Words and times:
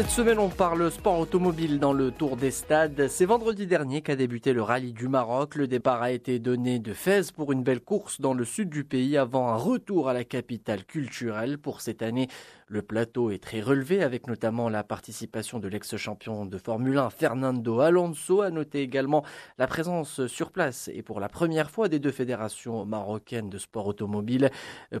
Cette 0.00 0.08
semaine, 0.08 0.38
on 0.38 0.48
parle 0.48 0.90
sport 0.90 1.18
automobile 1.18 1.78
dans 1.78 1.92
le 1.92 2.10
Tour 2.10 2.38
des 2.38 2.50
Stades. 2.50 3.08
C'est 3.08 3.26
vendredi 3.26 3.66
dernier 3.66 4.00
qu'a 4.00 4.16
débuté 4.16 4.54
le 4.54 4.62
rallye 4.62 4.94
du 4.94 5.08
Maroc. 5.08 5.56
Le 5.56 5.68
départ 5.68 6.00
a 6.00 6.10
été 6.10 6.38
donné 6.38 6.78
de 6.78 6.94
Fès 6.94 7.30
pour 7.32 7.52
une 7.52 7.62
belle 7.62 7.82
course 7.82 8.18
dans 8.18 8.32
le 8.32 8.46
sud 8.46 8.70
du 8.70 8.82
pays 8.82 9.18
avant 9.18 9.48
un 9.48 9.56
retour 9.56 10.08
à 10.08 10.14
la 10.14 10.24
capitale 10.24 10.86
culturelle. 10.86 11.58
Pour 11.58 11.82
cette 11.82 12.00
année, 12.00 12.28
le 12.66 12.80
plateau 12.80 13.30
est 13.30 13.42
très 13.42 13.60
relevé 13.60 14.02
avec 14.02 14.26
notamment 14.26 14.70
la 14.70 14.84
participation 14.84 15.58
de 15.58 15.68
l'ex-champion 15.68 16.46
de 16.46 16.56
Formule 16.56 16.96
1 16.96 17.10
Fernando 17.10 17.80
Alonso. 17.80 18.40
A 18.40 18.50
noter 18.50 18.80
également 18.80 19.22
la 19.58 19.66
présence 19.66 20.26
sur 20.28 20.50
place 20.50 20.88
et 20.94 21.02
pour 21.02 21.20
la 21.20 21.28
première 21.28 21.70
fois 21.70 21.88
des 21.88 21.98
deux 21.98 22.12
fédérations 22.12 22.86
marocaines 22.86 23.50
de 23.50 23.58
sport 23.58 23.86
automobile. 23.86 24.50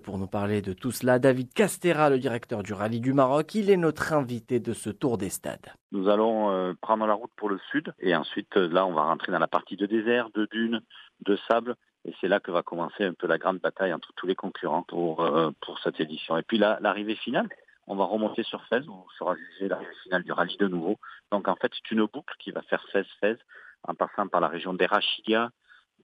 Pour 0.02 0.18
nous 0.18 0.26
parler 0.26 0.60
de 0.60 0.74
tout 0.74 0.90
cela, 0.90 1.18
David 1.18 1.54
Castera, 1.54 2.10
le 2.10 2.18
directeur 2.18 2.62
du 2.62 2.74
rallye 2.74 3.00
du 3.00 3.14
Maroc, 3.14 3.54
il 3.54 3.70
est 3.70 3.78
notre 3.78 4.12
invité 4.12 4.60
de 4.60 4.74
ce 4.74 4.89
tour 4.92 5.18
des 5.18 5.30
stades. 5.30 5.72
Nous 5.92 6.08
allons 6.08 6.50
euh, 6.50 6.72
prendre 6.80 7.06
la 7.06 7.14
route 7.14 7.30
pour 7.36 7.48
le 7.48 7.58
sud 7.70 7.92
et 7.98 8.14
ensuite 8.14 8.56
euh, 8.56 8.68
là 8.68 8.86
on 8.86 8.92
va 8.92 9.02
rentrer 9.02 9.32
dans 9.32 9.38
la 9.38 9.48
partie 9.48 9.76
de 9.76 9.86
désert, 9.86 10.30
de 10.34 10.46
dunes, 10.50 10.80
de 11.24 11.36
sable 11.48 11.76
et 12.04 12.14
c'est 12.20 12.28
là 12.28 12.40
que 12.40 12.50
va 12.50 12.62
commencer 12.62 13.04
un 13.04 13.12
peu 13.12 13.26
la 13.26 13.38
grande 13.38 13.58
bataille 13.58 13.92
entre 13.92 14.12
tous 14.16 14.26
les 14.26 14.34
concurrents 14.34 14.82
pour, 14.82 15.20
euh, 15.20 15.50
pour 15.60 15.78
cette 15.80 16.00
édition. 16.00 16.36
Et 16.38 16.42
puis 16.42 16.58
l'arrivée 16.58 17.16
finale, 17.16 17.48
on 17.86 17.96
va 17.96 18.04
remonter 18.04 18.42
sur 18.42 18.64
Fès 18.64 18.86
où 18.86 19.04
sera 19.18 19.34
jugée 19.36 19.68
l'arrivée 19.68 19.94
finale 20.04 20.22
du 20.22 20.32
rallye 20.32 20.56
de 20.56 20.68
nouveau. 20.68 20.98
Donc 21.30 21.48
en 21.48 21.56
fait 21.56 21.72
c'est 21.74 21.90
une 21.90 22.06
boucle 22.06 22.34
qui 22.38 22.50
va 22.50 22.62
faire 22.62 22.84
Fès-Fès 22.92 23.38
en 23.84 23.94
passant 23.94 24.28
par 24.28 24.40
la 24.40 24.48
région 24.48 24.74
d'Erachidia, 24.74 25.50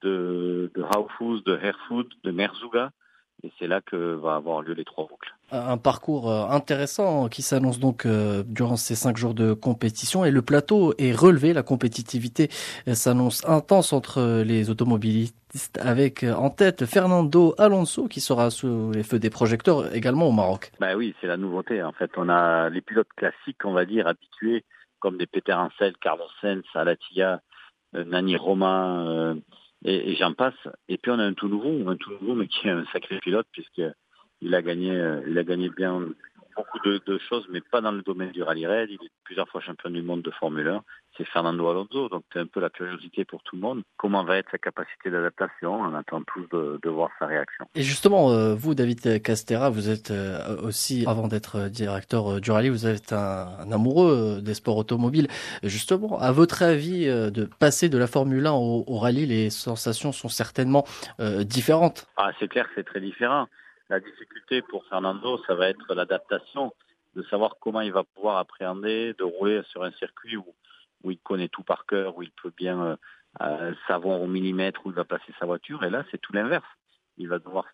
de, 0.03 0.71
de 0.75 1.43
de 1.45 1.59
Herfoud, 1.63 2.09
de 2.23 2.31
Merzouga, 2.31 2.91
et 3.43 3.53
c'est 3.59 3.67
là 3.67 3.81
que 3.81 4.15
va 4.15 4.37
avoir 4.37 4.63
lieu 4.63 4.73
les 4.73 4.85
trois 4.85 5.07
boucles. 5.07 5.36
Un 5.53 5.79
parcours 5.79 6.29
euh, 6.29 6.49
intéressant 6.49 7.29
qui 7.29 7.41
s'annonce 7.41 7.79
donc 7.79 8.05
euh, 8.05 8.43
durant 8.45 8.77
ces 8.77 8.97
cinq 8.97 9.17
jours 9.17 9.33
de 9.33 9.53
compétition 9.53 10.25
et 10.25 10.33
le 10.33 10.43
plateau 10.43 10.93
est 10.99 11.13
relevé. 11.13 11.53
La 11.53 11.63
compétitivité 11.63 12.49
euh, 12.89 12.95
s'annonce 12.95 13.49
intense 13.49 13.93
entre 13.93 14.43
les 14.43 14.71
automobilistes 14.71 15.37
avec 15.81 16.25
en 16.25 16.51
tête 16.51 16.85
Fernando 16.85 17.55
Alonso 17.59 18.09
qui 18.09 18.21
sera 18.21 18.51
sous 18.51 18.91
les 18.91 19.05
feux 19.05 19.21
des 19.21 19.31
projecteurs 19.31 19.95
également 19.95 20.27
au 20.27 20.33
Maroc. 20.33 20.73
Bah 20.81 20.97
oui, 20.97 21.15
c'est 21.21 21.29
la 21.29 21.37
nouveauté. 21.37 21.81
En 21.81 21.93
fait, 21.93 22.11
on 22.17 22.29
a 22.29 22.69
les 22.69 22.81
pilotes 22.81 23.13
classiques, 23.17 23.65
on 23.65 23.73
va 23.73 23.85
dire, 23.85 24.09
habitués 24.09 24.65
comme 24.99 25.17
des 25.17 25.27
Peter 25.27 25.53
Ansel, 25.53 25.95
Carlos 26.01 26.25
Sainz, 26.41 26.65
Alatia, 26.75 27.41
Nani 27.93 28.37
Romain 28.37 29.37
et, 29.85 30.11
et 30.11 30.17
j'en 30.17 30.35
passe. 30.35 30.55
Et 30.89 30.99
puis 30.99 31.13
on 31.13 31.21
a 31.21 31.25
un 31.25 31.35
tout 31.35 31.49
nouveau, 31.49 31.89
un 31.89 31.97
tout 31.97 32.11
nouveau, 32.21 32.35
mais 32.35 32.49
qui 32.49 32.67
est 32.67 32.73
un 32.73 32.85
sacré 32.93 33.21
pilote 33.21 33.47
puisqu'il 34.39 34.55
a 34.55 34.63
gagné, 34.63 34.93
euh, 34.93 35.21
il 35.27 35.39
a 35.39 35.45
gagné 35.45 35.69
bien 35.71 36.01
beaucoup 36.57 36.79
de, 36.85 37.03
de, 37.07 37.19
choses, 37.19 37.47
mais 37.51 37.61
pas 37.61 37.81
dans 37.81 37.93
le 37.93 38.03
domaine 38.03 38.31
du 38.31 38.43
rallye 38.43 38.67
raid. 38.67 38.89
Il 38.91 39.05
est 39.05 39.11
plusieurs 39.25 39.49
fois 39.49 39.61
champion 39.61 39.91
du 39.91 40.03
monde 40.03 40.23
de 40.23 40.31
Formule 40.31 40.69
1 40.69 40.83
c'est 41.17 41.25
Fernando 41.25 41.69
Alonso. 41.69 42.09
Donc 42.09 42.25
c'est 42.33 42.39
un 42.39 42.47
peu 42.47 42.61
la 42.61 42.71
curiosité 42.71 43.25
pour 43.25 43.43
tout 43.43 43.57
le 43.57 43.63
monde. 43.63 43.83
Comment 43.97 44.25
va 44.25 44.37
être 44.39 44.51
sa 44.51 44.59
capacité 44.59 45.11
d'adaptation? 45.11 45.75
On 45.75 45.95
attend 45.95 46.23
tous 46.23 46.47
de, 46.53 46.79
de, 46.83 46.91
voir 46.91 47.11
sa 47.19 47.27
réaction. 47.27 47.67
Et 47.75 47.83
justement, 47.83 48.31
euh, 48.31 48.55
vous, 48.55 48.75
David 48.75 49.23
Castera, 49.23 49.71
vous 49.71 49.89
êtes 49.89 50.11
euh, 50.11 50.57
aussi, 50.63 51.05
avant 51.07 51.29
d'être 51.29 51.69
directeur 51.69 52.41
du 52.41 52.51
rallye, 52.51 52.69
vous 52.69 52.87
êtes 52.87 53.13
un, 53.13 53.49
un, 53.61 53.73
amoureux 53.73 54.41
des 54.43 54.55
sports 54.55 54.77
automobiles. 54.77 55.29
Justement, 55.63 56.19
à 56.21 56.33
votre 56.33 56.63
avis, 56.63 57.07
de 57.07 57.49
passer 57.59 57.89
de 57.89 57.99
la 57.99 58.07
Formule 58.07 58.47
1 58.47 58.53
au, 58.53 58.85
au 58.87 58.99
rallye, 58.99 59.27
les 59.27 59.51
sensations 59.51 60.13
sont 60.13 60.29
certainement 60.29 60.85
différentes? 61.41 62.07
Ah, 62.17 62.31
c'est 62.39 62.49
clair 62.49 62.67
c'est 62.75 62.85
très 62.85 63.01
différent. 63.01 63.47
La 63.89 64.01
difficulté 64.01 64.63
pour 64.63 64.85
Fernando, 64.87 65.41
ça 65.47 65.55
va 65.55 65.69
être 65.69 65.95
l'adaptation, 65.95 66.73
de 67.15 67.23
savoir 67.25 67.57
comment 67.61 67.81
il 67.81 67.93
va 67.93 68.05
pouvoir 68.05 68.39
appréhender, 68.39 69.15
de 69.19 69.25
rouler 69.25 69.63
sur 69.71 69.85
un 69.85 69.93
circuit 69.93 70.37
où 70.37 70.55
il 71.05 71.19
connaît 71.19 71.49
tout 71.49 71.63
par 71.63 71.87
cœur, 71.87 72.17
où 72.17 72.23
il 72.23 72.33
peut 72.33 72.53
bien 72.57 72.83
euh, 72.83 72.97
euh, 73.43 73.75
savoir 73.87 74.21
au 74.21 74.27
millimètre 74.27 74.81
où 74.85 74.91
il 74.91 74.95
va 74.95 75.05
placer 75.05 75.33
sa 75.39 75.47
voiture. 75.47 75.85
Et 75.85 75.91
là, 75.91 76.05
c'est 76.11 76.19
tout 76.19 76.33
l'inverse. 76.33 76.67
Il 77.17 77.29
va 77.29 77.39
devoir 77.39 77.67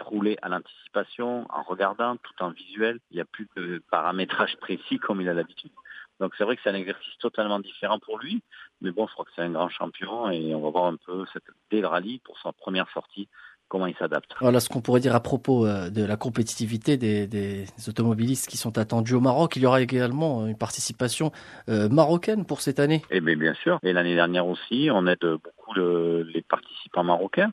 rouler 0.00 0.36
à 0.42 0.48
l'anticipation, 0.48 1.46
en 1.50 1.62
regardant, 1.62 2.16
tout 2.16 2.34
en 2.40 2.50
visuel. 2.50 3.00
Il 3.10 3.14
n'y 3.14 3.20
a 3.20 3.24
plus 3.24 3.48
de 3.56 3.82
paramétrage 3.90 4.56
précis 4.60 4.98
comme 4.98 5.20
il 5.20 5.28
a 5.28 5.34
l'habitude. 5.34 5.72
Donc 6.20 6.34
c'est 6.36 6.44
vrai 6.44 6.56
que 6.56 6.62
c'est 6.62 6.70
un 6.70 6.74
exercice 6.74 7.18
totalement 7.18 7.58
différent 7.58 7.98
pour 7.98 8.18
lui, 8.18 8.40
mais 8.80 8.92
bon, 8.92 9.08
je 9.08 9.12
crois 9.14 9.24
que 9.24 9.32
c'est 9.34 9.42
un 9.42 9.50
grand 9.50 9.68
champion 9.68 10.30
et 10.30 10.54
on 10.54 10.60
va 10.60 10.70
voir 10.70 10.84
un 10.84 10.96
peu 10.96 11.24
cette, 11.32 11.42
dès 11.70 11.80
le 11.80 11.88
rallye 11.88 12.20
pour 12.20 12.38
sa 12.38 12.52
première 12.52 12.88
sortie 12.90 13.28
comment 13.68 13.86
il 13.86 13.94
s'adapte. 13.96 14.30
Voilà 14.40 14.60
ce 14.60 14.68
qu'on 14.68 14.80
pourrait 14.80 15.00
dire 15.00 15.14
à 15.14 15.20
propos 15.20 15.66
euh, 15.66 15.90
de 15.90 16.04
la 16.04 16.16
compétitivité 16.16 16.96
des, 16.96 17.26
des, 17.26 17.64
automobilistes 17.88 18.48
qui 18.48 18.56
sont 18.56 18.78
attendus 18.78 19.14
au 19.14 19.20
Maroc. 19.20 19.56
Il 19.56 19.62
y 19.62 19.66
aura 19.66 19.80
également 19.80 20.46
une 20.46 20.56
participation 20.56 21.32
euh, 21.68 21.88
marocaine 21.88 22.44
pour 22.44 22.60
cette 22.60 22.78
année. 22.78 23.02
Eh 23.10 23.20
bien, 23.20 23.36
bien 23.36 23.54
sûr. 23.54 23.78
Et 23.82 23.92
l'année 23.92 24.14
dernière 24.14 24.46
aussi, 24.46 24.88
on 24.92 25.06
aide 25.06 25.20
beaucoup 25.20 25.74
le, 25.74 26.22
les 26.22 26.42
participants 26.42 27.04
marocains. 27.04 27.50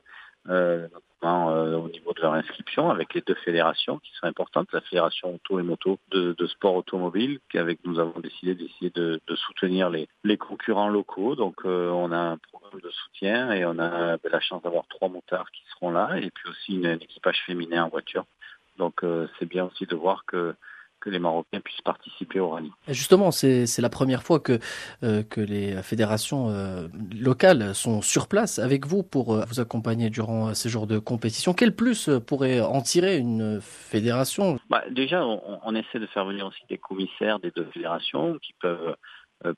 Euh, 0.48 0.88
euh, 1.24 1.76
au 1.76 1.88
niveau 1.88 2.12
de 2.14 2.20
leur 2.20 2.32
inscription 2.32 2.90
avec 2.90 3.14
les 3.14 3.20
deux 3.20 3.36
fédérations 3.44 4.00
qui 4.00 4.10
sont 4.18 4.26
importantes, 4.26 4.72
la 4.72 4.80
fédération 4.80 5.32
auto 5.32 5.60
et 5.60 5.62
moto 5.62 6.00
de, 6.10 6.34
de 6.36 6.46
sport 6.48 6.74
automobile, 6.74 7.38
qu'avec 7.48 7.78
nous 7.84 8.00
avons 8.00 8.18
décidé 8.18 8.56
d'essayer 8.56 8.90
de, 8.90 9.20
de, 9.24 9.36
soutenir 9.36 9.88
les, 9.88 10.08
les, 10.24 10.36
concurrents 10.36 10.88
locaux. 10.88 11.36
Donc 11.36 11.64
euh, 11.64 11.90
on 11.90 12.10
a 12.10 12.18
un 12.18 12.38
programme 12.38 12.80
de 12.80 12.90
soutien 12.90 13.52
et 13.52 13.64
on 13.64 13.78
a 13.78 14.16
ben, 14.16 14.32
la 14.32 14.40
chance 14.40 14.62
d'avoir 14.62 14.84
trois 14.88 15.08
motards 15.08 15.52
qui 15.52 15.62
seront 15.74 15.92
là 15.92 16.16
et 16.16 16.30
puis 16.30 16.50
aussi 16.50 16.74
une, 16.74 16.86
un 16.86 16.96
équipage 16.96 17.40
féminin 17.46 17.84
en 17.84 17.88
voiture. 17.88 18.24
Donc 18.78 19.04
c'est 19.38 19.46
bien 19.46 19.66
aussi 19.66 19.86
de 19.86 19.94
voir 19.94 20.24
que 20.24 20.56
que 21.02 21.10
les 21.10 21.18
Marocains 21.18 21.60
puissent 21.60 21.82
participer 21.82 22.38
au 22.40 22.50
rallye. 22.50 22.70
justement, 22.88 23.30
c'est 23.32 23.80
la 23.80 23.90
première 23.90 24.22
fois 24.22 24.38
que, 24.38 24.58
euh, 25.02 25.22
que 25.22 25.40
les 25.40 25.82
fédérations 25.82 26.48
euh, 26.48 26.86
locales 27.12 27.74
sont 27.74 28.00
sur 28.00 28.28
place 28.28 28.58
avec 28.58 28.86
vous 28.86 29.02
pour 29.02 29.34
euh, 29.34 29.44
vous 29.48 29.60
accompagner 29.60 30.10
durant 30.10 30.54
ces 30.54 30.68
jours 30.68 30.86
de 30.86 30.98
compétition. 30.98 31.52
Quel 31.54 31.74
plus 31.74 32.08
pourrait 32.26 32.60
en 32.60 32.80
tirer 32.82 33.18
une 33.18 33.60
fédération? 33.60 34.58
Bah, 34.70 34.84
Déjà, 34.90 35.26
on, 35.26 35.60
on, 35.64 35.74
essaie 35.74 35.98
de 35.98 36.06
faire 36.06 36.24
venir 36.24 36.46
aussi 36.46 36.62
des 36.68 36.78
commissaires 36.78 37.40
des 37.40 37.50
deux 37.50 37.66
fédérations 37.74 38.38
qui 38.40 38.54
peuvent 38.60 38.96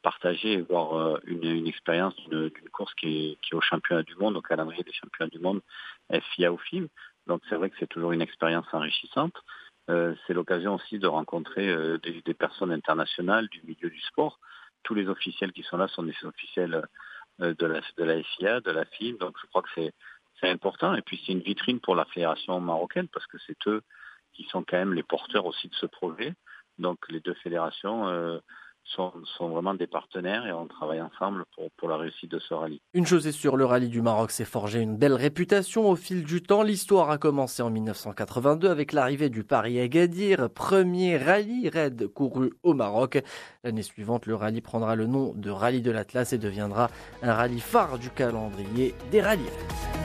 partager 0.02 0.54
et 0.54 0.62
voir 0.62 1.18
une, 1.26 1.44
une 1.44 1.66
expérience 1.66 2.14
d'une 2.30 2.50
course 2.72 2.94
qui 2.94 3.06
est, 3.06 3.38
qui 3.42 3.52
est 3.52 3.54
au 3.54 3.60
championnat 3.60 4.02
du 4.02 4.14
monde, 4.16 4.34
au 4.34 4.40
calendrier 4.40 4.82
des 4.82 4.94
championnats 4.94 5.28
du 5.28 5.38
monde 5.38 5.60
FIA 6.10 6.50
ou 6.50 6.56
FIM. 6.56 6.86
Donc 7.26 7.42
c'est 7.48 7.56
vrai 7.56 7.68
que 7.68 7.76
c'est 7.78 7.88
toujours 7.88 8.12
une 8.12 8.22
expérience 8.22 8.66
enrichissante. 8.72 9.34
Euh, 9.90 10.14
c'est 10.26 10.32
l'occasion 10.32 10.74
aussi 10.74 10.98
de 10.98 11.06
rencontrer 11.06 11.68
euh, 11.68 11.98
des, 11.98 12.22
des, 12.22 12.34
personnes 12.34 12.72
internationales 12.72 13.48
du 13.48 13.60
milieu 13.64 13.90
du 13.90 14.00
sport. 14.00 14.40
Tous 14.82 14.94
les 14.94 15.08
officiels 15.08 15.52
qui 15.52 15.62
sont 15.62 15.76
là 15.76 15.88
sont 15.88 16.02
des 16.02 16.14
officiels 16.22 16.82
euh, 17.40 17.54
de, 17.54 17.66
la, 17.66 17.80
de 17.98 18.04
la 18.04 18.22
FIA, 18.22 18.60
de 18.60 18.70
la 18.70 18.84
FIM, 18.86 19.16
donc 19.18 19.36
je 19.42 19.46
crois 19.48 19.62
que 19.62 19.68
c'est 19.74 19.92
c'est 20.40 20.48
important. 20.50 20.94
Et 20.94 21.02
puis 21.02 21.22
c'est 21.24 21.32
une 21.32 21.40
vitrine 21.40 21.80
pour 21.80 21.94
la 21.94 22.04
fédération 22.06 22.60
marocaine 22.60 23.08
parce 23.08 23.26
que 23.26 23.38
c'est 23.46 23.56
eux 23.66 23.82
qui 24.32 24.44
sont 24.44 24.64
quand 24.64 24.76
même 24.76 24.94
les 24.94 25.02
porteurs 25.02 25.46
aussi 25.46 25.68
de 25.68 25.74
ce 25.74 25.86
projet. 25.86 26.34
Donc 26.78 26.98
les 27.08 27.20
deux 27.20 27.34
fédérations 27.34 28.08
euh, 28.08 28.38
sont, 28.84 29.12
vraiment 29.40 29.74
des 29.74 29.86
partenaires 29.86 30.46
et 30.46 30.52
on 30.52 30.66
travaille 30.66 31.00
ensemble 31.00 31.44
pour, 31.54 31.70
pour 31.76 31.88
la 31.88 31.96
réussite 31.96 32.30
de 32.30 32.38
ce 32.38 32.54
rallye. 32.54 32.80
Une 32.92 33.06
chose 33.06 33.26
est 33.26 33.32
sûre, 33.32 33.56
le 33.56 33.64
rallye 33.64 33.88
du 33.88 34.02
Maroc 34.02 34.30
s'est 34.30 34.44
forgé 34.44 34.80
une 34.80 34.96
belle 34.96 35.14
réputation 35.14 35.88
au 35.88 35.96
fil 35.96 36.24
du 36.24 36.42
temps. 36.42 36.62
L'histoire 36.62 37.10
a 37.10 37.18
commencé 37.18 37.62
en 37.62 37.70
1982 37.70 38.68
avec 38.68 38.92
l'arrivée 38.92 39.30
du 39.30 39.44
Paris 39.44 39.80
Agadir, 39.80 40.50
premier 40.50 41.16
rallye 41.16 41.68
raid 41.68 42.06
couru 42.08 42.52
au 42.62 42.74
Maroc. 42.74 43.22
L'année 43.62 43.82
suivante, 43.82 44.26
le 44.26 44.34
rallye 44.34 44.60
prendra 44.60 44.94
le 44.96 45.06
nom 45.06 45.32
de 45.34 45.50
Rallye 45.50 45.82
de 45.82 45.90
l'Atlas 45.90 46.32
et 46.32 46.38
deviendra 46.38 46.88
un 47.22 47.32
rallye 47.32 47.60
phare 47.60 47.98
du 47.98 48.10
calendrier 48.10 48.94
des 49.10 49.20
rallyes. 49.20 50.03